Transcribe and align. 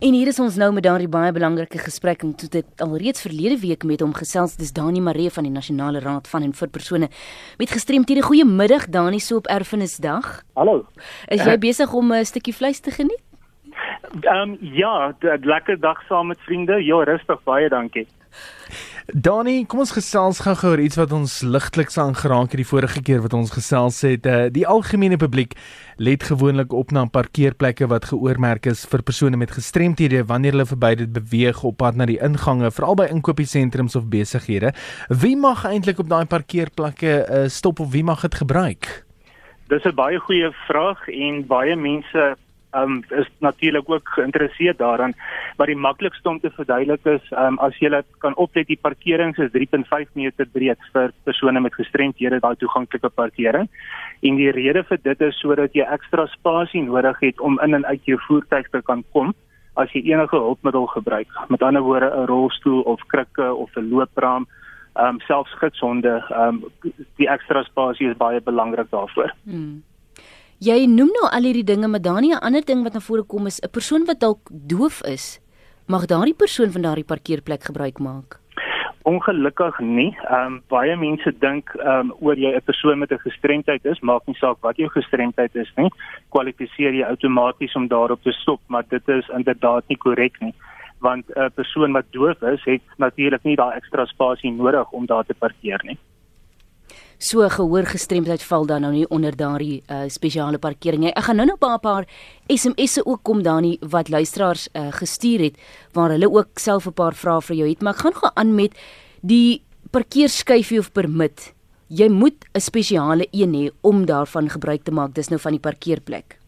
En 0.00 0.14
hier 0.16 0.30
is 0.30 0.38
ons 0.40 0.54
nou 0.56 0.70
met 0.72 0.84
daardie 0.86 1.10
baie 1.12 1.28
belangrike 1.36 1.76
gesprek 1.84 2.22
en 2.24 2.30
toe 2.40 2.46
dit 2.48 2.80
alreeds 2.80 3.20
verlede 3.20 3.58
week 3.60 3.82
met 3.84 4.00
hom 4.00 4.14
gesels 4.16 4.54
dis 4.56 4.70
Dani 4.72 5.02
Maree 5.04 5.28
van 5.28 5.44
die 5.44 5.52
Nasionale 5.52 6.00
Raad 6.00 6.28
van 6.32 6.46
en 6.46 6.54
vir 6.56 6.70
persone 6.72 7.10
met 7.60 7.74
gestremthede. 7.74 8.22
Goeiemiddag 8.24 8.86
Dani 8.88 9.20
so 9.20 9.42
op 9.42 9.50
Erfenisdag. 9.52 10.30
Hallo. 10.56 10.86
Is 11.28 11.44
jy 11.44 11.58
besig 11.60 11.92
om 11.92 12.14
'n 12.16 12.24
stukkie 12.24 12.56
vleis 12.56 12.80
te 12.80 12.90
geniet? 12.90 13.20
Ehm 14.24 14.56
um, 14.56 14.58
ja, 14.60 15.12
'n 15.20 15.44
lekker 15.44 15.80
dag 15.80 16.00
saam 16.08 16.26
met 16.26 16.40
vriende. 16.48 16.80
Ja, 16.84 17.04
rustig, 17.04 17.42
baie 17.44 17.68
dankie. 17.68 18.06
Dani, 19.10 19.64
kom 19.66 19.80
ons 19.82 19.90
gesels 19.90 20.38
gou-gou 20.44 20.70
oor 20.70 20.80
iets 20.84 20.98
wat 21.00 21.10
ons 21.10 21.40
ligtliks 21.42 21.96
aangeraak 21.98 22.52
het 22.52 22.60
die 22.60 22.68
vorige 22.68 23.00
keer 23.02 23.24
wat 23.24 23.32
ons 23.34 23.50
gesels 23.50 23.96
het. 24.06 24.26
Uh, 24.26 24.46
die 24.54 24.66
algemene 24.68 25.18
publiek 25.18 25.56
let 25.98 26.22
gewoonlik 26.28 26.70
op 26.76 26.92
na 26.94 27.06
parkeerplekke 27.10 27.88
wat 27.90 28.06
geoormerk 28.12 28.68
is 28.70 28.84
vir 28.86 29.02
persone 29.02 29.40
met 29.40 29.50
gestremthede 29.56 30.22
wanneer 30.30 30.54
hulle 30.54 30.68
verby 30.70 30.92
dit 31.02 31.10
beweeg 31.16 31.64
op 31.66 31.80
pad 31.82 31.98
na 31.98 32.06
die 32.06 32.20
ingange, 32.22 32.70
veral 32.70 32.94
by 33.00 33.08
inkopiesentrums 33.10 33.98
of 33.98 34.06
besighede. 34.12 34.70
Wie 35.08 35.34
mag 35.36 35.64
eintlik 35.66 35.98
op 35.98 36.12
daai 36.12 36.26
parkeerplekke 36.30 37.16
uh, 37.24 37.48
stop 37.48 37.82
of 37.82 37.90
wie 37.90 38.04
mag 38.06 38.22
dit 38.22 38.38
gebruik? 38.44 38.92
Dis 39.70 39.84
'n 39.84 39.94
baie 39.94 40.18
goeie 40.18 40.52
vraag 40.66 41.08
en 41.08 41.46
baie 41.46 41.76
mense 41.76 42.36
um, 42.74 43.02
is 43.10 43.28
natuurlik 43.38 43.90
ook 43.90 44.08
geïnteresseerd 44.08 44.78
daaraan. 44.78 45.12
Maar 45.56 45.66
die 45.66 45.76
maklikste 45.76 46.28
om 46.28 46.40
te 46.40 46.50
verduidelik 46.50 47.04
is, 47.04 47.30
um, 47.30 47.58
as 47.58 47.78
jy 47.78 48.02
kan 48.18 48.36
oplet 48.36 48.66
die 48.66 48.78
parkering 48.80 49.36
is 49.38 49.50
3.5 49.52 50.12
meter 50.12 50.46
breed 50.46 50.78
vir 50.92 51.12
persone 51.24 51.60
met 51.60 51.74
gestremdhede 51.74 52.40
daai 52.40 52.56
toeganklike 52.56 53.08
parkering. 53.08 53.68
En 54.22 54.36
die 54.36 54.50
rede 54.50 54.84
vir 54.84 54.98
dit 55.02 55.20
is 55.20 55.40
sodat 55.40 55.74
jy 55.74 55.86
ekstra 55.86 56.26
spasie 56.26 56.82
nodig 56.82 57.20
het 57.20 57.40
om 57.40 57.60
in 57.60 57.74
en 57.74 57.86
uit 57.86 58.04
jou 58.04 58.18
voertuig 58.28 58.68
te 58.70 58.82
kan 58.82 59.04
kom 59.12 59.34
as 59.78 59.92
jy 59.94 60.02
enige 60.12 60.36
hulpmiddel 60.36 60.86
gebruik. 60.86 61.28
Met 61.48 61.62
ander 61.62 61.82
woorde 61.82 62.10
'n 62.10 62.26
rolstoel 62.26 62.82
of 62.82 63.00
krikke 63.06 63.54
of 63.54 63.70
'n 63.76 63.88
loopraam 63.88 64.46
ehm 64.94 65.06
um, 65.06 65.20
selfs 65.20 65.52
gitsonde 65.58 66.24
ehm 66.28 66.48
um, 66.48 66.64
die 67.16 67.28
ekstra 67.28 67.62
spasie 67.62 68.10
is 68.10 68.16
baie 68.16 68.40
belangrik 68.40 68.90
daarvoor. 68.90 69.34
Hmm. 69.44 69.82
Jy 70.60 70.82
noem 70.92 71.08
nou 71.16 71.24
al 71.24 71.46
hierdie 71.48 71.64
dinge, 71.64 71.88
maar 71.88 72.02
dan 72.04 72.20
'n 72.20 72.36
ander 72.44 72.60
ding 72.60 72.82
wat 72.84 72.92
na 72.92 73.00
vore 73.00 73.22
kom 73.22 73.46
is 73.46 73.60
'n 73.60 73.70
persoon 73.70 74.04
wat 74.04 74.20
dalk 74.20 74.40
doof 74.52 75.00
is, 75.08 75.40
mag 75.88 76.04
daardie 76.04 76.34
persoon 76.34 76.70
van 76.70 76.82
daardie 76.82 77.04
parkeerplek 77.04 77.62
gebruik 77.64 77.98
maak. 77.98 78.38
Ongelukkig 79.02 79.78
nie. 79.78 80.14
Ehm 80.28 80.46
um, 80.46 80.62
baie 80.68 80.96
mense 80.96 81.32
dink 81.38 81.64
ehm 81.74 81.88
um, 81.88 82.12
oor 82.20 82.36
jy 82.36 82.52
'n 82.56 82.60
persoon 82.64 82.98
met 82.98 83.10
'n 83.10 83.18
gestremdheid 83.18 83.84
is, 83.84 84.00
maak 84.00 84.26
nie 84.26 84.36
saak 84.36 84.60
wat 84.60 84.76
jou 84.76 84.88
gestremdheid 84.88 85.56
is 85.56 85.72
nie, 85.76 85.90
kwalifiseer 86.28 86.92
jy 86.92 87.04
outomaties 87.04 87.74
om 87.74 87.88
daarop 87.88 88.22
te 88.22 88.32
stop, 88.32 88.60
maar 88.66 88.84
dit 88.88 89.08
is 89.08 89.28
inderdaad 89.28 89.84
nie 89.88 89.98
korrek 89.98 90.40
nie 90.40 90.54
want 90.98 91.24
'n 91.36 91.50
persoon 91.54 91.92
wat 91.92 92.12
doof 92.12 92.42
is, 92.42 92.64
het 92.64 92.82
natuurlik 92.96 93.42
nie 93.44 93.56
daai 93.56 93.76
ekstra 93.76 94.04
spasie 94.04 94.52
nodig 94.52 94.90
om 94.90 95.06
daar 95.06 95.24
te 95.24 95.34
parkeer 95.34 95.80
nie 95.84 95.98
so 97.20 97.44
gehoorgestremdheid 97.52 98.42
val 98.48 98.64
dan 98.66 98.80
nou 98.80 98.92
nie 98.94 99.06
onder 99.12 99.36
daardie 99.36 99.82
uh, 99.92 100.06
spesiale 100.08 100.58
parkering 100.58 101.04
nie. 101.04 101.12
Ek 101.12 101.28
gaan 101.28 101.36
nou 101.36 101.46
nog 101.46 101.60
'n 101.60 101.80
paar 101.80 102.04
SMS'e 102.48 103.04
ook 103.04 103.22
kom 103.22 103.42
dan 103.42 103.62
nie 103.62 103.78
wat 103.80 104.08
luisteraars 104.08 104.68
uh, 104.72 104.88
gestuur 104.90 105.40
het 105.40 105.56
waar 105.92 106.10
hulle 106.10 106.30
ook 106.30 106.58
self 106.58 106.86
'n 106.86 106.92
paar 106.92 107.14
vrae 107.14 107.40
vir 107.40 107.56
jou 107.56 107.68
het, 107.68 107.82
maar 107.82 107.94
ek 107.94 108.00
gaan 108.00 108.14
gou 108.14 108.30
aan 108.34 108.54
met 108.54 108.72
die 109.20 109.62
parkeerskyfie 109.90 110.78
of 110.78 110.92
permit. 110.92 111.54
Jy 111.88 112.08
moet 112.08 112.46
'n 112.54 112.60
spesiale 112.60 113.26
een 113.30 113.52
hê 113.54 113.70
om 113.82 114.06
daarvan 114.06 114.48
gebruik 114.48 114.82
te 114.84 114.92
maak. 114.92 115.14
Dis 115.14 115.28
nou 115.28 115.40
van 115.40 115.52
die 115.52 115.60
parkeerplek. 115.60 116.38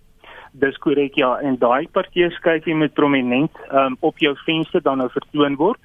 Dis 0.52 0.78
korrek 0.78 1.14
ja, 1.14 1.38
en 1.40 1.58
daai 1.58 1.88
parkeerskyfie 1.88 2.74
moet 2.74 2.92
prominent 2.94 3.50
um, 3.72 3.96
op 4.00 4.18
jou 4.18 4.36
venster 4.44 4.82
dan 4.82 4.98
nou 4.98 5.10
vertoon 5.10 5.56
word 5.56 5.80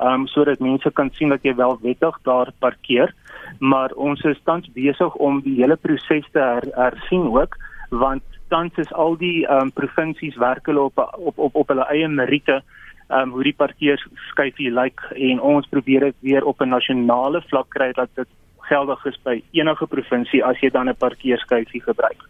um 0.00 0.26
sodat 0.26 0.60
mense 0.60 0.90
kan 0.90 1.10
sien 1.12 1.28
dat 1.28 1.42
jy 1.42 1.54
wel 1.54 1.78
wettig 1.82 2.18
daar 2.22 2.52
parkeer. 2.58 3.14
Maar 3.58 3.90
ons 3.96 4.22
is 4.22 4.40
tans 4.44 4.68
besig 4.72 5.14
om 5.14 5.40
die 5.40 5.56
hele 5.60 5.76
proses 5.76 6.26
te 6.32 6.38
her, 6.38 6.64
hersien 6.74 7.28
ook 7.28 7.56
want 7.90 8.22
tans 8.48 8.76
is 8.78 8.92
al 8.92 9.16
die 9.18 9.46
um 9.50 9.72
provinsies 9.72 10.36
werk 10.36 10.66
hulle 10.66 10.88
op 10.90 10.98
op 11.18 11.38
op 11.38 11.54
op 11.54 11.68
hulle 11.68 11.86
eie 11.90 12.08
meriete 12.08 12.62
um 13.10 13.30
hoe 13.34 13.42
die 13.42 13.56
parkeerskyfie 13.56 14.70
lyk 14.70 15.02
en 15.16 15.40
ons 15.40 15.66
probeer 15.70 16.10
dit 16.10 16.16
weer 16.20 16.44
op 16.44 16.62
'n 16.62 16.68
nasionale 16.68 17.42
vlak 17.50 17.68
kry 17.68 17.92
dat 17.92 18.08
dit 18.14 18.28
geldig 18.70 19.04
is 19.06 19.18
by 19.22 19.42
enige 19.52 19.86
provinsie 19.86 20.44
as 20.44 20.60
jy 20.60 20.70
dan 20.70 20.88
'n 20.88 20.96
parkeerskyfie 20.96 21.82
gebruik. 21.82 22.22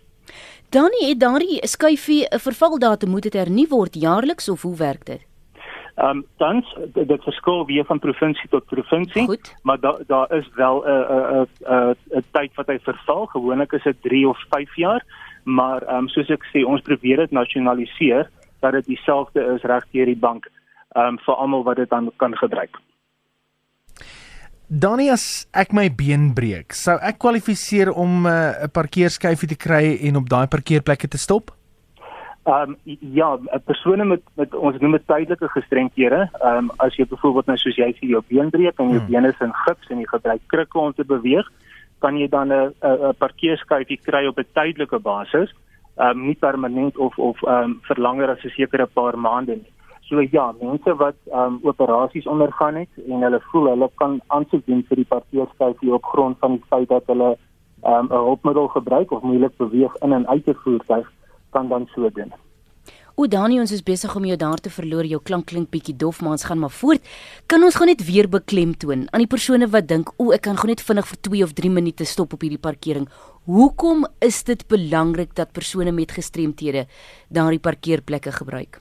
Dan 0.71 0.91
het 1.01 1.21
daardie 1.21 1.67
skyfie 1.67 2.27
'n 2.29 2.39
vervaldatum 2.39 3.11
moet 3.11 3.23
dit 3.23 3.33
hernu 3.33 3.67
word 3.69 3.95
jaarliks 3.95 4.49
of 4.49 4.63
hoe 4.63 4.77
werk 4.77 5.05
dit? 5.05 5.30
Ehm 6.01 6.17
um, 6.17 6.25
tans 6.37 6.77
dit, 6.95 7.23
verskil 7.23 7.67
weer 7.67 7.85
van 7.85 7.99
provinsie 7.99 8.49
tot 8.49 8.65
provinsie, 8.65 9.25
Goed. 9.25 9.57
maar 9.63 9.81
daar 9.81 9.99
daar 10.07 10.33
is 10.33 10.49
wel 10.55 10.85
'n 10.85 10.89
'n 10.89 11.47
'n 11.69 11.97
'n 12.19 12.25
tyd 12.33 12.55
wat 12.55 12.67
hy 12.67 12.79
verval. 12.79 13.27
Gewoonlik 13.27 13.73
is 13.73 13.83
dit 13.83 14.03
3 14.03 14.29
of 14.29 14.39
5 14.49 14.77
jaar, 14.77 15.05
maar 15.45 15.83
ehm 15.83 15.97
um, 15.97 16.09
soos 16.09 16.31
ek 16.31 16.45
sê, 16.53 16.65
ons 16.65 16.81
probeer 16.81 17.17
dit 17.17 17.31
nasionaliseer 17.31 18.31
dat 18.61 18.73
dit 18.73 18.85
dieselfde 18.85 19.45
is 19.55 19.63
reg 19.63 19.85
deur 19.91 20.07
die 20.07 20.17
bank 20.17 20.49
ehm 20.97 21.07
um, 21.07 21.19
vir 21.19 21.35
almal 21.35 21.63
wat 21.63 21.77
dit 21.77 21.91
dan 21.91 22.11
kan 22.17 22.37
gebruik. 22.37 22.81
Danias, 24.67 25.49
ek 25.53 25.73
my 25.73 25.89
been 25.91 26.33
breek. 26.35 26.73
Sou 26.73 26.99
ek 27.03 27.19
kwalifiseer 27.19 27.93
om 27.93 28.27
eh, 28.27 28.33
'n 28.33 28.65
uh, 28.65 28.69
parkeerskyfie 28.73 29.49
te 29.49 29.57
kry 29.57 29.99
en 30.07 30.17
op 30.17 30.29
daai 30.29 30.47
parkeerplekke 30.47 31.09
te 31.09 31.19
stop? 31.19 31.60
Ehm 32.45 32.71
um, 32.71 32.97
ja, 33.01 33.39
persone 33.65 34.05
met 34.05 34.23
met 34.35 34.55
ons 34.55 34.79
noem 34.81 34.93
dit 34.97 35.07
tydelike 35.07 35.49
gestremdhede. 35.49 36.21
Ehm 36.41 36.57
um, 36.57 36.71
as 36.77 36.95
jy 36.97 37.05
byvoorbeeld 37.07 37.47
nou 37.47 37.57
soos 37.61 37.77
jy 37.77 37.91
sê 37.99 38.09
jou 38.09 38.23
been 38.29 38.49
breek 38.51 38.79
en 38.81 38.95
jou 38.95 39.01
hmm. 39.01 39.11
bene 39.13 39.29
is 39.29 39.43
in 39.45 39.53
gips 39.65 39.91
en 39.93 40.01
jy 40.01 40.07
gebruik 40.09 40.47
krikke 40.47 40.79
om 40.79 40.95
te 40.97 41.05
beweeg, 41.05 41.51
kan 42.01 42.17
jy 42.17 42.29
dan 42.29 42.53
'n 42.53 42.73
'n 42.81 43.13
parkeerskyfie 43.19 44.01
kry 44.09 44.25
op 44.27 44.39
'n 44.39 44.49
tydelike 44.55 44.99
basis. 44.99 45.53
Ehm 45.99 46.17
um, 46.17 46.27
nie 46.27 46.35
permanent 46.47 46.97
of 46.97 47.19
of 47.19 47.43
ehm 47.43 47.65
um, 47.65 47.81
vir 47.89 48.01
langer 48.01 48.31
as 48.31 48.45
'n 48.45 48.57
sekere 48.57 48.87
paar 48.87 49.19
maande 49.19 49.57
nie. 49.57 49.73
So 50.09 50.21
ja, 50.21 50.55
mense 50.61 50.97
wat 50.97 51.17
ehm 51.27 51.41
um, 51.45 51.61
operasies 51.63 52.27
ondergaan 52.27 52.75
het 52.75 52.93
en 53.07 53.21
hulle 53.23 53.41
voel 53.53 53.69
hulle 53.69 53.91
kan 53.95 54.21
aansoek 54.27 54.67
doen 54.67 54.83
vir 54.89 54.97
die 54.97 55.11
parkeerskyfie 55.15 55.93
op 55.93 56.05
grond 56.05 56.39
van 56.39 56.53
die 56.57 56.65
feit 56.69 56.89
dat 56.89 57.05
hulle 57.07 57.37
ehm 57.83 57.95
um, 57.95 58.07
'n 58.07 58.25
hulpmiddel 58.29 58.69
gebruik 58.69 59.11
of 59.11 59.23
moeilik 59.23 59.57
beweeg 59.57 59.95
in 60.03 60.13
en 60.13 60.29
uit 60.29 60.47
'n 60.49 60.63
voertuig 60.65 61.09
kan 61.51 61.69
dan 61.69 61.87
so 61.95 62.11
doen. 62.11 62.33
O 63.21 63.27
Dani, 63.29 63.59
ons 63.61 63.73
is 63.75 63.83
besig 63.85 64.15
om 64.17 64.25
jou 64.25 64.37
daar 64.41 64.61
te 64.65 64.71
verloor. 64.73 65.05
Jou 65.05 65.19
klank 65.21 65.51
klink 65.51 65.69
bietjie 65.69 65.93
dof, 65.93 66.23
maar 66.23 66.39
ons 66.39 66.45
gaan 66.49 66.61
maar 66.63 66.73
voort. 66.73 67.05
Kan 67.51 67.61
ons 67.67 67.77
gou 67.77 67.85
net 67.85 68.01
weer 68.07 68.29
beklemtoon 68.33 69.03
aan 69.11 69.25
die 69.25 69.29
persone 69.29 69.67
wat 69.69 69.89
dink, 69.89 70.09
"O, 70.17 70.31
ek 70.33 70.43
kan 70.43 70.57
gou 70.57 70.69
net 70.69 70.81
vinnig 70.81 71.07
vir 71.07 71.19
2 71.21 71.43
of 71.43 71.53
3 71.53 71.71
minute 71.71 72.05
stop 72.05 72.33
op 72.33 72.41
hierdie 72.41 72.59
parkering." 72.59 73.09
Hoekom 73.45 74.07
is 74.21 74.43
dit 74.45 74.67
belangrik 74.69 75.35
dat 75.35 75.53
persone 75.53 75.93
met 75.93 76.13
gestremthede 76.13 76.87
daardie 77.29 77.59
parkeerplekke 77.59 78.33
gebruik? 78.33 78.81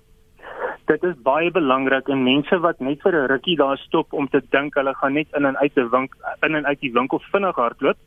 Dit 0.85 1.03
is 1.03 1.15
baie 1.21 1.51
belangrik 1.51 2.07
en 2.07 2.23
mense 2.23 2.59
wat 2.59 2.79
net 2.79 3.01
vir 3.01 3.13
'n 3.13 3.27
rukkie 3.27 3.57
daar 3.57 3.77
stop 3.77 4.13
om 4.13 4.27
te 4.27 4.41
dink 4.51 4.73
hulle 4.75 4.93
gaan 4.93 5.13
net 5.13 5.27
in 5.35 5.45
en 5.45 5.57
uit 5.57 5.75
'n 5.75 5.89
winkel 5.89 6.19
in 6.41 6.55
en 6.55 6.65
uit 6.65 6.79
die 6.79 6.93
winkel 6.93 7.19
vinnig 7.31 7.55
hardloop. 7.55 7.97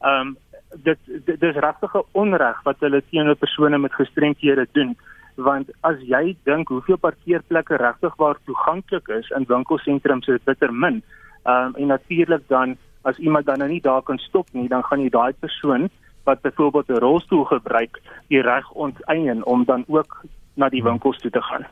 Ehm 0.00 0.20
um, 0.20 0.36
dit 0.74 0.98
dis 1.24 1.56
regtig 1.56 1.94
'n 1.94 2.06
onreg 2.12 2.62
wat 2.62 2.76
hulle 2.80 3.02
teenoor 3.10 3.36
persone 3.36 3.78
met 3.78 3.94
gestremthede 3.94 4.66
doen 4.72 4.96
want 5.36 5.70
as 5.80 5.96
jy 6.04 6.36
dink 6.44 6.68
hoeveel 6.68 6.98
parkeerplekke 7.00 7.76
regtig 7.76 8.14
waar 8.16 8.38
toeganklik 8.44 9.08
is 9.08 9.28
in 9.36 9.46
winkelsentrums 9.48 10.28
is 10.28 10.42
bitter 10.44 10.72
min. 10.72 11.02
Ehm 11.44 11.66
um, 11.66 11.74
en 11.74 11.86
natuurlik 11.86 12.48
dan 12.48 12.76
as 13.02 13.16
iemand 13.16 13.46
dan 13.46 13.58
nou 13.58 13.70
nie 13.70 13.80
daar 13.80 14.02
kan 14.02 14.18
stop 14.18 14.46
nie, 14.52 14.68
dan 14.68 14.82
gaan 14.84 15.00
jy 15.00 15.08
daai 15.08 15.32
persoon 15.32 15.88
wat 16.24 16.40
byvoorbeeld 16.40 16.88
'n 16.88 17.00
rolstoel 17.00 17.44
gebruik, 17.44 18.00
die 18.28 18.42
reg 18.42 18.70
onteien 18.70 19.46
om 19.46 19.64
dan 19.64 19.84
ook 19.88 20.24
na 20.54 20.68
die 20.68 20.82
winkels 20.82 21.18
toe 21.18 21.30
te 21.30 21.42
gaan. 21.42 21.66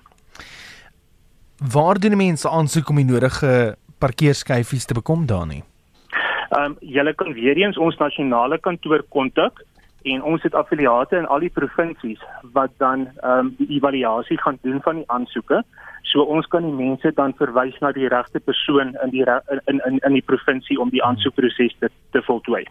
Waar 1.72 1.98
doen 1.98 2.16
mense 2.16 2.48
aansoek 2.48 2.88
om 2.88 2.96
die 2.96 3.04
nodige 3.04 3.76
parkeerskyfies 3.98 4.84
te 4.84 4.94
bekom 4.94 5.26
dan 5.26 5.48
nie? 5.48 5.64
Ehm 6.48 6.64
um, 6.64 6.76
julle 6.80 7.14
kan 7.14 7.32
weer 7.32 7.56
eens 7.56 7.78
ons 7.78 7.96
nasionale 7.96 8.58
kantoor 8.58 9.02
kontak 9.08 9.60
en 10.02 10.22
ons 10.22 10.42
het 10.42 10.54
affiliate 10.54 11.16
in 11.16 11.26
al 11.26 11.42
die 11.44 11.52
provinsies 11.52 12.22
wat 12.56 12.72
dan 12.78 13.08
ehm 13.08 13.38
um, 13.38 13.54
die 13.58 13.68
evaluasie 13.76 14.38
gaan 14.40 14.58
doen 14.62 14.80
van 14.82 15.02
die 15.02 15.08
aansoeke. 15.12 15.62
So 16.08 16.24
ons 16.24 16.46
kan 16.48 16.64
die 16.64 16.72
mense 16.72 17.10
dan 17.16 17.34
verwys 17.36 17.76
na 17.82 17.90
die 17.92 18.08
regte 18.08 18.40
persoon 18.40 18.94
in 19.04 19.10
die 19.12 19.24
in 19.26 19.80
in 19.90 19.98
in 19.98 20.16
die 20.16 20.24
provinsie 20.24 20.78
om 20.80 20.90
die 20.94 21.02
aansoekproses 21.04 21.74
te 21.80 21.90
te 22.16 22.22
voltooi. 22.24 22.62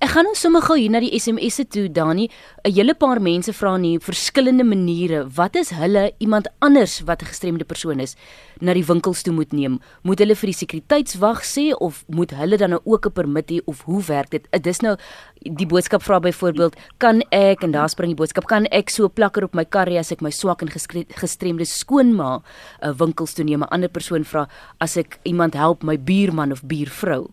Ek 0.00 0.14
gaan 0.14 0.24
nou 0.24 0.34
sommer 0.34 0.64
gou 0.64 0.78
hier 0.78 0.90
na 0.94 1.02
die 1.04 1.12
SMS'e 1.18 1.66
toe 1.68 1.88
Dani. 1.92 2.28
'n 2.64 2.72
Hele 2.72 2.94
paar 2.94 3.20
mense 3.20 3.52
vra 3.52 3.76
nie 3.76 3.98
verskillende 3.98 4.64
maniere. 4.64 5.26
Wat 5.36 5.56
is 5.56 5.70
hulle 5.70 6.12
iemand 6.18 6.48
anders 6.60 7.02
wat 7.04 7.22
'n 7.22 7.30
gestremde 7.32 7.64
persoon 7.64 8.00
is 8.00 8.16
na 8.60 8.74
die 8.74 8.84
winkels 8.84 9.22
toe 9.22 9.32
moet 9.34 9.52
neem? 9.52 9.78
Moet 10.02 10.18
hulle 10.24 10.34
vir 10.34 10.52
die 10.52 10.58
sekuriteitswag 10.58 11.42
sê 11.46 11.72
of 11.74 12.04
moet 12.08 12.34
hulle 12.36 12.56
dan 12.56 12.70
nou 12.70 12.80
ook 12.84 13.06
'n 13.06 13.12
permit 13.12 13.50
hê 13.50 13.60
of 13.66 13.82
hoe 13.82 14.02
werk 14.02 14.30
dit? 14.30 14.48
Dit 14.50 14.66
is 14.66 14.80
nou 14.80 14.96
die 15.42 15.66
boodskap 15.66 16.02
vra 16.02 16.20
byvoorbeeld 16.20 16.76
kan 16.98 17.22
ek 17.30 17.62
en 17.62 17.70
daar 17.70 17.88
spring 17.88 18.10
die 18.10 18.20
boodskap 18.20 18.46
kan 18.46 18.66
ek 18.66 18.90
so 18.90 19.08
plakker 19.08 19.44
op 19.44 19.54
my 19.54 19.64
karry 19.64 19.98
as 19.98 20.12
ek 20.12 20.20
my 20.20 20.30
swak 20.30 20.62
en 20.62 20.68
gestremde 20.68 21.64
skoonma 21.64 22.42
'n 22.82 22.88
uh, 22.88 22.92
winkels 22.98 23.34
toe 23.34 23.44
neem 23.44 23.62
'n 23.62 23.70
ander 23.70 23.88
persoon 23.88 24.24
vra 24.24 24.48
as 24.80 24.96
ek 24.96 25.18
iemand 25.24 25.54
help 25.54 25.82
my 25.82 25.96
buurman 25.96 26.52
of 26.52 26.62
buurvrou 26.62 27.28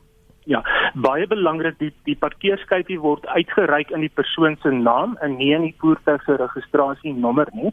Ja, 0.45 0.61
baie 0.93 1.25
belangrik 1.25 1.79
die 1.81 1.91
die 2.05 2.15
parkeerskyfie 2.21 2.99
word 3.01 3.25
uitgereik 3.33 3.89
in 3.89 4.03
die 4.05 4.13
persoon 4.13 4.57
se 4.61 4.69
naam 4.69 5.17
en 5.25 5.39
nie 5.39 5.55
in 5.57 5.65
die 5.65 5.75
voertuig 5.81 6.21
se 6.27 6.37
registrasienommer 6.37 7.49
nie. 7.57 7.71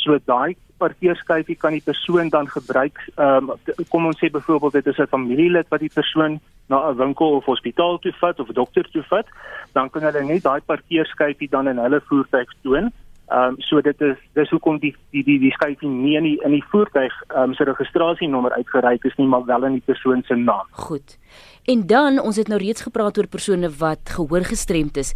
So 0.00 0.16
daai 0.24 0.56
parkeerskyfie 0.84 1.56
kan 1.60 1.76
die 1.76 1.84
persoon 1.84 2.32
dan 2.34 2.50
gebruik. 2.56 3.00
Ehm 3.14 3.50
um, 3.50 3.86
kom 3.92 4.10
ons 4.10 4.20
sê 4.20 4.30
byvoorbeeld 4.32 4.78
dit 4.80 4.90
is 4.92 5.00
'n 5.04 5.12
familielid 5.16 5.70
wat 5.72 5.80
die 5.80 5.94
persoon 5.94 6.40
na 6.68 6.90
'n 6.90 6.96
winkel 6.96 7.36
of 7.38 7.44
hospitaal 7.44 7.98
toe 7.98 8.12
vat 8.20 8.40
of 8.40 8.48
dokter 8.60 8.90
toe 8.90 9.04
vat, 9.12 9.26
dan 9.72 9.90
kan 9.90 10.02
hulle 10.02 10.24
net 10.24 10.42
daai 10.42 10.60
parkeerskyfie 10.60 11.50
dan 11.50 11.68
in 11.68 11.78
hulle 11.78 12.00
voertuig 12.08 12.50
toon. 12.62 12.92
Ehm 13.28 13.48
um, 13.48 13.54
so 13.58 13.80
dit 13.80 14.00
is 14.00 14.16
dis 14.34 14.50
hoekom 14.50 14.78
die 14.78 14.94
die 15.10 15.24
die 15.24 15.38
die 15.38 15.52
skyfie 15.56 15.88
nie 15.88 16.16
in 16.16 16.22
die, 16.22 16.38
in 16.44 16.50
die 16.50 16.64
voertuig 16.70 17.14
ehm 17.28 17.42
um, 17.42 17.54
se 17.54 17.64
registrasienommer 17.64 18.52
uitgereik 18.52 19.04
is 19.04 19.16
nie, 19.16 19.26
maar 19.26 19.44
wel 19.44 19.64
in 19.64 19.72
die 19.72 19.86
persoon 19.86 20.22
se 20.26 20.34
naam. 20.34 20.66
Goed. 20.70 21.18
En 21.64 21.86
dan 21.86 22.20
ons 22.20 22.36
het 22.36 22.48
nou 22.48 22.60
reeds 22.60 22.82
gepraat 22.82 23.18
oor 23.18 23.26
persone 23.26 23.70
wat 23.78 24.10
gehoor 24.16 24.44
gestremd 24.44 24.96
is 24.96 25.14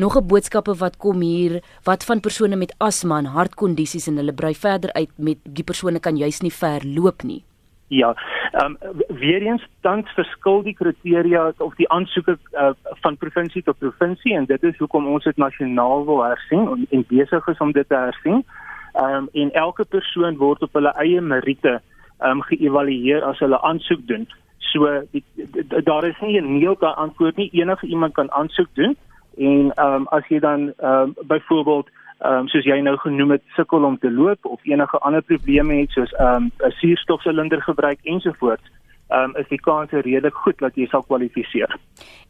nog 0.00 0.16
'n 0.16 0.26
boodskappe 0.26 0.74
wat 0.84 0.96
kom 0.96 1.20
hier 1.20 1.62
wat 1.84 2.04
van 2.04 2.20
persone 2.20 2.56
met 2.56 2.74
asma 2.78 3.18
en 3.18 3.32
hartkondisies 3.36 4.08
en 4.08 4.16
hulle 4.16 4.32
brei 4.40 4.54
verder 4.54 4.92
uit 4.92 5.12
met 5.16 5.38
die 5.44 5.64
persone 5.64 6.00
kan 6.00 6.16
juis 6.16 6.40
nie 6.40 6.56
ver 6.62 6.80
loop 6.96 7.22
nie. 7.22 7.42
Ja, 7.88 8.14
ehm 8.52 8.76
um, 8.82 9.18
weer 9.18 9.42
eens 9.42 9.66
tans 9.80 10.10
verskil 10.14 10.62
die 10.62 10.74
kriteria 10.74 11.52
of 11.58 11.74
die 11.74 11.88
aansoeke 11.90 12.38
uh, 12.52 12.70
van 13.02 13.16
provinsie 13.16 13.62
tot 13.62 13.78
provinsie 13.78 14.34
en 14.36 14.44
dit 14.44 14.62
is 14.62 14.76
hoekom 14.78 15.06
ons 15.06 15.24
dit 15.24 15.36
nasionaal 15.36 16.04
wil 16.04 16.22
hersien 16.22 16.68
en, 16.68 16.86
en 16.90 17.04
besig 17.08 17.46
is 17.46 17.58
om 17.58 17.72
dit 17.72 17.88
te 17.88 17.94
hersien. 17.94 18.44
Ehm 18.92 19.14
um, 19.14 19.28
en 19.32 19.50
elke 19.52 19.84
persoon 19.84 20.36
word 20.36 20.62
op 20.62 20.72
hulle 20.72 20.94
eie 21.02 21.20
meriete 21.20 21.80
ehm 22.18 22.30
um, 22.30 22.42
geëvalueer 22.42 23.22
as 23.24 23.38
hulle 23.38 23.60
aansoek 23.60 24.06
doen. 24.06 24.28
So 24.58 24.86
die, 25.10 25.24
die, 25.34 25.48
die, 25.52 25.82
daar 25.82 26.04
is 26.04 26.20
nie 26.20 26.40
'n 26.40 26.58
neelke 26.58 26.86
antwoord 26.86 27.36
nie. 27.36 27.50
Enige 27.52 27.86
iemand 27.86 28.14
kan 28.14 28.32
aansoek 28.32 28.68
doen 28.74 28.96
en 29.36 29.72
ehm 29.74 29.94
um, 29.94 30.06
as 30.08 30.26
jy 30.28 30.38
dan 30.38 30.72
ehm 30.78 31.02
um, 31.02 31.14
byvoorbeeld 31.22 31.88
ehm 32.18 32.32
um, 32.32 32.48
soos 32.48 32.64
jy 32.64 32.80
nou 32.80 32.96
genoem 32.96 33.30
het 33.30 33.42
sukkel 33.56 33.84
om 33.84 33.98
te 33.98 34.10
loop 34.10 34.44
of 34.44 34.60
enige 34.62 34.98
ander 34.98 35.22
probleme 35.22 35.80
het 35.80 35.90
soos 35.90 36.12
ehm 36.12 36.34
um, 36.34 36.50
'n 36.66 36.70
suurstofsilinder 36.70 37.62
gebruik 37.62 37.98
ensovoorts 38.02 38.70
ehm 39.08 39.30
um, 39.30 39.36
is 39.36 39.48
die 39.48 39.60
kans 39.60 39.90
redelik 39.90 40.34
goed 40.34 40.58
dat 40.58 40.74
jy 40.74 40.86
sal 40.86 41.02
kwalifiseer. 41.02 41.78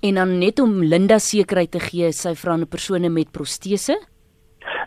En 0.00 0.14
dan 0.14 0.38
net 0.38 0.60
om 0.60 0.82
Linda 0.82 1.18
sekerheid 1.18 1.70
te 1.70 1.80
gee, 1.80 2.12
sy 2.12 2.34
vra 2.34 2.56
'n 2.56 2.68
persone 2.68 3.08
met 3.08 3.30
protese 3.30 4.00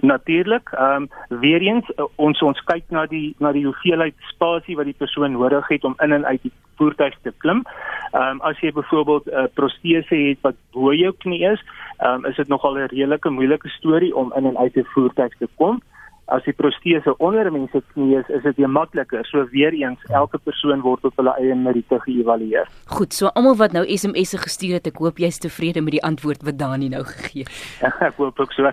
Natuurlik, 0.01 0.69
ehm 0.69 1.07
um, 1.29 1.39
weer 1.39 1.61
eens 1.61 1.91
uh, 1.95 2.05
ons 2.15 2.41
ons 2.41 2.63
kyk 2.63 2.83
na 2.89 3.05
die 3.05 3.35
na 3.39 3.51
die 3.51 3.65
hoeveelheid 3.65 4.15
spasie 4.33 4.75
wat 4.75 4.85
die 4.85 4.97
persoon 4.97 5.31
nodig 5.31 5.67
het 5.67 5.83
om 5.83 5.95
in 6.03 6.11
en 6.11 6.25
uit 6.25 6.41
die 6.41 6.51
voertuig 6.77 7.15
te 7.21 7.33
klim. 7.37 7.63
Ehm 8.11 8.37
um, 8.37 8.41
as 8.41 8.59
jy 8.59 8.71
byvoorbeeld 8.71 9.25
'n 9.25 9.37
uh, 9.39 9.47
protese 9.53 10.15
het 10.15 10.39
wat 10.41 10.55
bo 10.71 10.93
jou 10.93 11.13
knie 11.17 11.41
is, 11.53 11.61
ehm 11.97 12.13
um, 12.13 12.25
is 12.25 12.35
dit 12.35 12.47
nogal 12.47 12.77
'n 12.77 12.87
redelike 12.91 13.29
moeilike 13.29 13.69
storie 13.69 14.15
om 14.15 14.33
in 14.35 14.45
en 14.45 14.57
uit 14.57 14.75
'n 14.75 14.87
voertuig 14.93 15.37
te 15.37 15.47
kom. 15.55 15.81
As 16.25 16.43
die 16.43 16.53
protese 16.53 17.17
onder 17.17 17.45
'n 17.45 17.53
mens 17.53 17.71
se 17.71 17.81
knie 17.93 18.17
is, 18.17 18.27
is 18.27 18.43
dit 18.43 18.55
weer 18.55 18.69
makliker. 18.69 19.25
So 19.25 19.47
weer 19.51 19.73
eens, 19.73 19.99
elke 20.03 20.37
persoon 20.37 20.81
word 20.81 21.03
op 21.03 21.15
hulle 21.15 21.35
eie 21.37 21.55
meriete 21.55 21.99
geëvalueer. 21.99 22.67
Goed, 22.85 23.13
so 23.13 23.27
almal 23.27 23.55
wat 23.55 23.71
nou 23.71 23.85
SMS'e 23.87 24.37
gestuur 24.37 24.73
het, 24.73 24.87
ek 24.87 24.97
hoop 24.97 25.17
jy's 25.17 25.37
tevrede 25.37 25.81
met 25.81 25.91
die 25.91 26.03
antwoord 26.03 26.43
wat 26.43 26.57
Dani 26.57 26.89
nou 26.89 27.03
gegee 27.03 27.43
het. 27.43 27.51
ek 28.07 28.15
hoop 28.15 28.39
ook 28.39 28.51
so. 28.51 28.71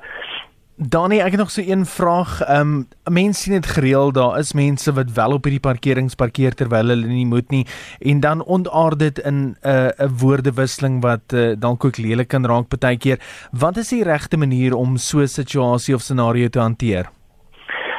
Dani, 0.88 1.18
ek 1.20 1.34
het 1.34 1.40
nog 1.40 1.50
so 1.50 1.60
een 1.60 1.84
vraag. 1.84 2.40
Ehm 2.40 2.86
um, 3.06 3.12
mense 3.12 3.42
sien 3.42 3.52
dit 3.52 3.66
gereeld, 3.66 4.14
daar 4.14 4.38
is 4.38 4.52
mense 4.52 4.92
wat 4.92 5.12
wel 5.12 5.32
op 5.32 5.44
hierdie 5.44 5.60
parkerings 5.60 6.14
parkeer 6.14 6.54
terwyl 6.56 6.88
hulle 6.88 7.06
nie 7.06 7.26
moet 7.26 7.50
nie 7.50 7.66
en 7.98 8.20
dan 8.20 8.44
ontaard 8.44 8.98
dit 8.98 9.18
in 9.18 9.34
'n 9.34 9.56
uh, 9.62 9.92
'n 10.06 10.16
woordewisseling 10.22 11.02
wat 11.02 11.32
uh, 11.34 11.52
dalk 11.58 11.84
ook 11.84 11.96
lelik 11.96 12.28
kan 12.28 12.46
raak 12.46 12.68
partykeer. 12.68 13.20
Wat 13.52 13.76
is 13.76 13.88
die 13.88 14.04
regte 14.04 14.36
manier 14.36 14.74
om 14.74 14.96
so 14.96 15.20
'n 15.20 15.26
situasie 15.26 15.94
of 15.94 16.00
scenario 16.00 16.48
te 16.48 16.58
hanteer? 16.58 17.10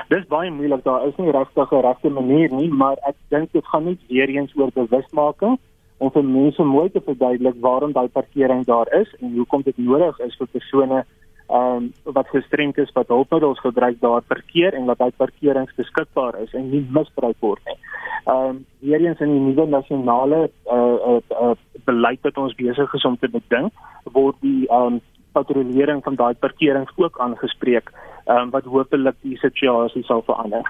Dis 0.08 0.26
baie 0.28 0.52
moeilik. 0.52 0.84
Daar 0.84 1.08
is 1.08 1.16
nie 1.18 1.32
regtig 1.32 1.72
'n 1.72 1.86
regte 1.86 2.10
manier 2.10 2.50
nie, 2.52 2.70
maar 2.70 2.98
ek 3.08 3.16
dink 3.28 3.52
dit 3.52 3.66
gaan 3.66 3.84
net 3.84 4.00
weer 4.08 4.30
eens 4.30 4.52
oor 4.56 4.72
bewusmaking 4.74 5.60
om 5.98 6.12
vir 6.12 6.24
mense 6.24 6.64
mooi 6.64 6.90
te 6.90 7.02
verduidelik 7.06 7.56
waarom 7.60 7.92
daai 7.92 8.08
parkering 8.08 8.66
daar 8.66 8.94
is 8.94 9.16
en 9.20 9.36
hoekom 9.36 9.62
dit 9.62 9.78
nodig 9.78 10.20
is 10.20 10.36
vir 10.38 10.48
persone 10.48 11.06
um, 11.54 11.94
wat 12.04 12.28
gestremd 12.28 12.78
is 12.78 12.92
wat 12.96 13.08
hulpmiddels 13.08 13.60
gebruik 13.60 14.00
daar 14.00 14.22
parkeer 14.22 14.74
en 14.74 14.86
dat 14.86 15.00
hy 15.04 15.10
parkerings 15.18 15.76
beskikbaar 15.76 16.40
is 16.42 16.54
en 16.54 16.70
nie 16.72 16.84
misbruik 16.90 17.38
word 17.40 17.62
nie. 17.66 17.78
Ehm 18.26 18.50
um, 18.50 18.66
weer 18.80 19.02
eens 19.06 19.20
in 19.20 19.32
die 19.34 19.40
nuwe 19.40 19.68
nasionale 19.70 20.50
uh, 20.66 20.98
uh, 21.12 21.20
uh, 21.42 21.56
beleid 21.86 22.22
wat 22.22 22.38
ons 22.38 22.56
besig 22.56 22.94
is 22.94 23.06
om 23.06 23.18
te 23.18 23.30
beding, 23.30 23.72
word 24.14 24.38
die 24.42 24.68
ehm 24.70 24.98
um, 24.98 25.02
patrollering 25.32 26.04
van 26.04 26.16
daai 26.20 26.34
parkerings 26.36 26.92
ook 26.96 27.20
aangespreek, 27.20 27.92
ehm 28.26 28.38
um, 28.38 28.54
wat 28.56 28.66
hopelik 28.66 29.18
die 29.22 29.38
situasie 29.42 30.04
sal 30.08 30.24
verander. 30.28 30.68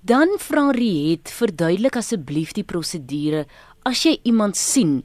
Dan 0.00 0.36
vra 0.38 0.70
Riet, 0.70 1.30
verduidelik 1.34 1.96
asseblief 1.98 2.52
die 2.54 2.64
prosedure 2.64 3.46
as 3.82 4.04
jy 4.06 4.18
iemand 4.30 4.56
sien 4.56 5.02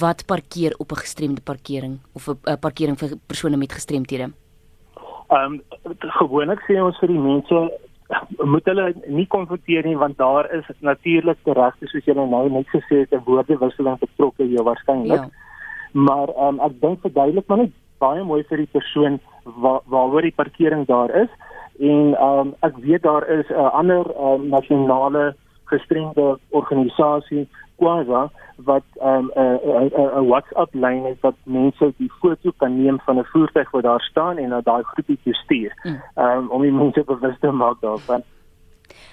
wat 0.00 0.26
parkeer 0.26 0.74
op 0.78 0.92
'n 0.92 1.02
gestremde 1.04 1.40
parkering 1.40 1.98
of 2.12 2.28
'n 2.28 2.58
parkering 2.60 2.98
vir 2.98 3.16
persone 3.26 3.56
met 3.56 3.72
gestremthede. 3.72 4.32
Ehm 5.32 5.54
um, 5.54 5.60
gewoonlik 6.18 6.60
sê 6.66 6.76
ons 6.82 6.98
vir 7.00 7.08
die 7.08 7.22
mense 7.24 7.60
moet 8.44 8.66
hulle 8.68 8.86
nie 9.18 9.26
konfronteer 9.34 9.86
nie 9.88 9.96
want 9.96 10.18
daar 10.18 10.48
is 10.58 10.66
natuurlik 10.84 11.38
regte 11.58 11.88
soos 11.88 12.08
jy 12.08 12.16
nou 12.18 12.48
net 12.50 12.68
gesê 12.74 13.04
het 13.04 13.14
'n 13.16 13.24
woordewisseling 13.24 13.98
betrokke 13.98 14.48
jou 14.48 14.64
waarskynlik. 14.64 15.24
Ja. 15.24 15.30
Maar 15.92 16.28
ehm 16.28 16.48
um, 16.48 16.60
ek 16.60 16.80
dink 16.80 17.00
verduidelik 17.00 17.48
maar 17.48 17.58
net 17.58 17.72
baie 17.98 18.24
mooi 18.24 18.42
vir 18.50 18.58
die 18.58 18.72
persoon 18.72 19.20
waar 19.44 19.80
waaroor 19.86 20.22
die 20.22 20.38
parkering 20.40 20.86
daar 20.86 21.10
is 21.24 21.30
en 21.78 22.14
ehm 22.14 22.38
um, 22.38 22.54
ek 22.60 22.76
weet 22.76 23.02
daar 23.02 23.28
is 23.28 23.48
'n 23.48 23.54
uh, 23.54 23.72
ander 23.80 24.04
um, 24.20 24.48
nasionale 24.48 25.34
gestremde 25.72 26.38
organisasie 26.50 27.48
Kwaza 27.80 28.30
wat 28.68 28.86
'n 29.00 29.06
um, 29.06 29.30
'n 30.20 30.28
WhatsApp 30.32 30.74
lyn 30.74 31.04
het 31.04 31.20
wat 31.20 31.34
mense 31.44 31.92
die 31.96 32.12
foto 32.20 32.52
kan 32.56 32.76
neem 32.82 33.00
van 33.06 33.18
'n 33.18 33.30
voertuig 33.32 33.70
wat 33.70 33.82
daar 33.82 34.04
staan 34.10 34.38
en 34.38 34.48
na 34.48 34.60
daai 34.60 34.82
groepie 34.82 35.18
toe 35.24 35.34
stuur. 35.34 35.72
Mm. 35.82 36.02
Um, 36.24 36.50
om 36.50 36.62
die 36.62 36.72
mense 36.72 37.04
bewus 37.04 37.38
te 37.40 37.50
maak 37.50 37.80
daarvan. 37.80 38.22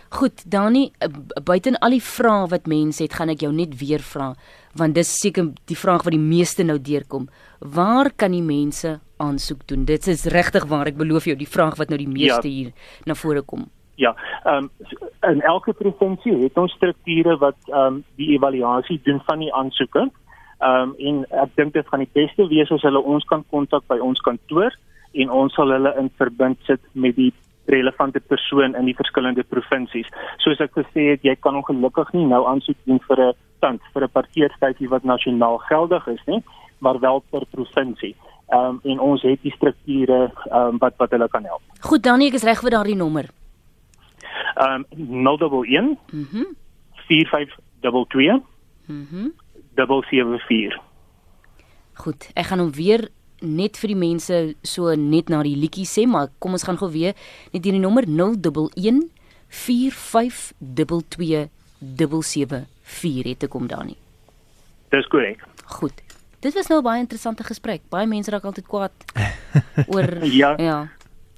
Goed, 0.10 0.52
Dani, 0.52 0.92
buiten 1.44 1.78
al 1.78 1.90
die 1.90 2.04
vrae 2.04 2.48
wat 2.48 2.66
mense 2.66 3.04
het, 3.04 3.14
gaan 3.14 3.30
ek 3.30 3.40
jou 3.46 3.54
net 3.54 3.78
weer 3.78 4.02
vra 4.02 4.34
want 4.74 4.96
dis 4.96 5.10
seker 5.20 5.52
die 5.70 5.78
vraag 5.78 6.06
wat 6.06 6.14
die 6.14 6.22
meeste 6.22 6.64
nou 6.64 6.78
deurkom. 6.82 7.28
Waar 7.60 8.12
kan 8.16 8.32
die 8.32 8.46
mense 8.46 9.00
aansoek 9.18 9.66
doen? 9.68 9.86
Dit 9.86 10.08
is 10.08 10.28
regtig 10.30 10.66
waar 10.70 10.88
ek 10.88 11.00
beloof 11.00 11.26
jou 11.30 11.36
die 11.38 11.50
vraag 11.50 11.78
wat 11.82 11.90
nou 11.90 12.00
die 12.00 12.10
meeste 12.10 12.48
ja. 12.48 12.54
hier 12.54 12.72
na 13.06 13.18
vore 13.18 13.42
kom. 13.42 13.68
Ja, 14.00 14.16
ehm 14.44 14.56
um, 14.56 14.70
in 15.28 15.42
elke 15.42 15.74
provinsie 15.74 16.36
het 16.44 16.58
ons 16.58 16.72
strukture 16.72 17.38
wat 17.38 17.58
ehm 17.68 17.80
um, 17.86 18.04
die 18.16 18.30
evaluasie 18.36 19.02
doen 19.04 19.20
van 19.28 19.40
die 19.44 19.54
aansoeke. 19.54 20.06
Ehm 20.60 20.82
um, 20.82 20.94
en 20.98 21.26
ek 21.44 21.56
dink 21.56 21.74
dit 21.74 21.88
gaan 21.88 22.06
die 22.06 22.14
beste 22.14 22.48
wees 22.48 22.72
as 22.72 22.86
hulle 22.88 23.02
ons 23.14 23.26
kan 23.28 23.44
kontak 23.50 23.84
by 23.92 23.98
ons 24.00 24.22
kantoor 24.24 24.76
en 25.12 25.34
ons 25.42 25.54
sal 25.54 25.74
hulle 25.76 25.92
in 26.00 26.08
verbind 26.22 26.64
sit 26.68 26.80
met 26.94 27.16
die 27.16 27.34
relevante 27.66 28.20
persoon 28.20 28.76
in 28.76 28.88
die 28.88 28.96
verskillende 28.96 29.44
provinsies. 29.44 30.08
Soos 30.46 30.64
ek 30.64 30.78
gesê 30.80 31.10
het, 31.10 31.26
jy 31.28 31.36
kan 31.36 31.60
ongelukkig 31.60 32.14
nie 32.16 32.26
nou 32.30 32.46
aansoek 32.48 32.80
doen 32.86 33.02
vir 33.10 33.24
'n 33.26 33.34
tand 33.60 33.82
vir 33.94 34.04
'n 34.04 34.16
parkeertydjie 34.16 34.90
wat 34.90 35.04
nasionaal 35.04 35.58
geldig 35.68 36.08
is 36.08 36.24
nie, 36.28 36.44
maar 36.80 37.00
wel 37.00 37.20
per 37.32 37.44
provinsie. 37.52 38.16
Ehm 38.48 38.80
um, 38.80 38.80
en 38.84 39.00
ons 39.00 39.22
het 39.22 39.44
die 39.44 39.56
strukture 39.58 40.32
ehm 40.32 40.56
um, 40.56 40.78
wat 40.80 40.96
wat 40.98 41.12
hulle 41.12 41.28
kan 41.28 41.44
help. 41.44 41.62
Goed, 41.82 42.04
Danie, 42.04 42.28
ek 42.30 42.40
is 42.40 42.48
reg 42.48 42.62
vir 42.62 42.72
daardie 42.72 42.96
nommer. 42.96 43.28
Ehm 44.60 44.84
um, 44.98 45.26
011 45.26 45.98
Mhm. 46.12 46.44
4522 47.08 48.42
Mhm. 48.86 49.28
774. 49.76 50.80
Goed, 51.94 52.30
ek 52.36 52.46
gaan 52.46 52.60
hom 52.60 52.72
weer 52.72 53.08
net 53.42 53.78
vir 53.80 53.88
die 53.94 54.00
mense 54.00 54.56
so 54.68 54.92
net 54.96 55.30
na 55.30 55.42
die 55.44 55.56
liedjie 55.56 55.86
sê, 55.88 56.04
maar 56.08 56.28
kom 56.40 56.52
ons 56.52 56.64
gaan 56.68 56.78
gou 56.78 56.90
weer 56.92 57.14
net 57.54 57.64
hierdie 57.64 57.80
nommer 57.80 58.04
011 58.08 59.08
4522 59.48 61.48
774 61.80 63.24
het 63.30 63.40
te 63.40 63.48
kom 63.48 63.68
daar 63.68 63.86
nie. 63.86 63.98
Dis 64.90 65.08
korrek. 65.08 65.44
Goed. 65.66 65.94
Dit 66.40 66.54
was 66.54 66.68
nou 66.68 66.80
'n 66.80 66.84
baie 66.84 67.00
interessante 67.00 67.44
gesprek. 67.44 67.82
Baie 67.90 68.08
mense 68.08 68.32
raak 68.32 68.44
altyd 68.44 68.68
kwaad 68.68 68.92
oor 69.94 70.24
ja. 70.26 70.56
ja. 70.58 70.88